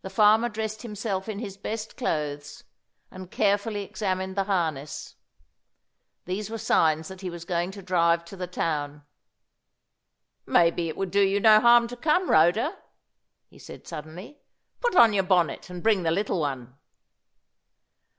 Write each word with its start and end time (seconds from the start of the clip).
The 0.00 0.08
farmer 0.08 0.48
dressed 0.48 0.80
himself 0.80 1.28
in 1.28 1.38
his 1.38 1.58
best 1.58 1.98
clothes, 1.98 2.64
and 3.10 3.30
carefully 3.30 3.82
examined 3.82 4.34
the 4.34 4.44
harness. 4.44 5.14
These 6.24 6.48
were 6.48 6.56
signs 6.56 7.08
that 7.08 7.20
he 7.20 7.28
was 7.28 7.44
going 7.44 7.70
to 7.72 7.82
drive 7.82 8.24
to 8.24 8.34
the 8.36 8.46
town. 8.46 9.02
"Maybe 10.46 10.88
it 10.88 10.96
would 10.96 11.10
do 11.10 11.20
you 11.20 11.38
no 11.38 11.60
harm 11.60 11.86
to 11.88 11.98
come, 11.98 12.30
Rhoda," 12.30 12.78
he 13.50 13.58
said, 13.58 13.86
suddenly. 13.86 14.38
"Put 14.80 14.96
on 14.96 15.12
your 15.12 15.22
bonnet, 15.24 15.68
and 15.68 15.82
bring 15.82 16.02
the 16.02 16.10
little 16.10 16.40
one." 16.40 16.78